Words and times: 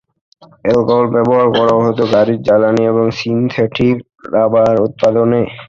Alcohol 0.63 1.05
ব্যবহার 1.15 1.47
করা 1.57 1.75
হতো 1.85 2.03
গাড়ির 2.13 2.39
জ্বালানি 2.47 2.83
এবং 2.91 3.05
সিনথেটিক 3.19 3.97
রাবার 4.33 4.73
উৎপাদনে। 4.87 5.41